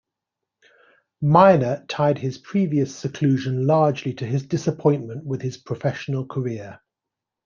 [1.21, 6.81] Miner tied his previous seclusion largely to his disappointment with his professional career.